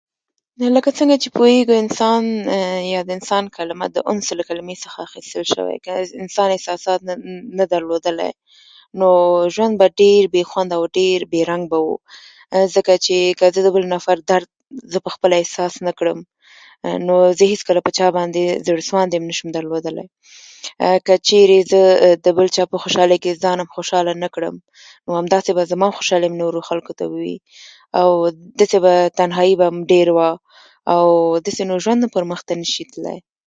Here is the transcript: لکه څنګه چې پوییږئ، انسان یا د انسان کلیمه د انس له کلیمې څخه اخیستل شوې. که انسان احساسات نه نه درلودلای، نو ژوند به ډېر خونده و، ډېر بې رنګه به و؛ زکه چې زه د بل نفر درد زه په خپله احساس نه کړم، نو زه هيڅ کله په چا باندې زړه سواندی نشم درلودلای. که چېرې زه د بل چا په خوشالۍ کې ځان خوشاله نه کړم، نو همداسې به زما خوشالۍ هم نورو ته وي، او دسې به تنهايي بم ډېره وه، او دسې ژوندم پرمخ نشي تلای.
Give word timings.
لکه 0.75 0.89
څنګه 0.99 1.15
چې 1.23 1.29
پوییږئ، 1.37 1.75
انسان 1.79 2.23
یا 2.93 3.01
د 3.07 3.09
انسان 3.17 3.43
کلیمه 3.55 3.87
د 3.95 3.97
انس 4.11 4.27
له 4.39 4.43
کلیمې 4.49 4.75
څخه 4.83 4.97
اخیستل 5.07 5.43
شوې. 5.53 5.77
که 5.85 5.91
انسان 6.23 6.47
احساسات 6.53 6.99
نه 7.07 7.15
نه 7.57 7.65
درلودلای، 7.73 8.31
نو 8.99 9.09
ژوند 9.55 9.73
به 9.79 9.87
ډېر 10.01 10.23
خونده 10.51 10.75
و، 10.79 10.83
ډېر 10.99 11.17
بې 11.31 11.41
رنګه 11.51 11.67
به 11.71 11.79
و؛ 11.85 11.91
زکه 12.73 12.95
چې 13.05 13.17
زه 13.55 13.61
د 13.65 13.67
بل 13.75 13.83
نفر 13.95 14.15
درد 14.31 14.49
زه 14.91 14.99
په 15.05 15.09
خپله 15.15 15.35
احساس 15.41 15.73
نه 15.87 15.91
کړم، 15.99 16.19
نو 17.07 17.15
زه 17.37 17.43
هيڅ 17.51 17.61
کله 17.67 17.79
په 17.87 17.91
چا 17.97 18.07
باندې 18.17 18.41
زړه 18.67 18.81
سواندی 18.89 19.19
نشم 19.29 19.47
درلودلای. 19.55 20.07
که 21.05 21.13
چېرې 21.27 21.57
زه 21.71 21.81
د 22.25 22.27
بل 22.37 22.47
چا 22.55 22.63
په 22.71 22.77
خوشالۍ 22.83 23.17
کې 23.23 23.31
ځان 23.43 23.57
خوشاله 23.75 24.13
نه 24.23 24.29
کړم، 24.35 24.55
نو 25.05 25.11
همداسې 25.21 25.51
به 25.57 25.63
زما 25.71 25.87
خوشالۍ 25.97 26.25
هم 26.29 26.35
نورو 26.41 26.61
ته 26.99 27.03
وي، 27.13 27.35
او 28.01 28.09
دسې 28.59 28.77
به 28.83 28.93
تنهايي 29.19 29.53
بم 29.61 29.75
ډېره 29.91 30.13
وه، 30.17 30.31
او 30.95 31.05
دسې 31.45 31.63
ژوندم 31.83 32.09
پرمخ 32.15 32.39
نشي 32.61 32.85
تلای. 32.93 33.17